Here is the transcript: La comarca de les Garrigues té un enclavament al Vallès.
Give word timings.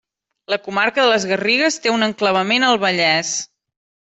La 0.53 0.57
comarca 0.67 1.03
de 1.03 1.11
les 1.11 1.27
Garrigues 1.33 1.77
té 1.83 1.93
un 1.97 2.09
enclavament 2.09 2.67
al 2.71 2.81
Vallès. 2.87 3.37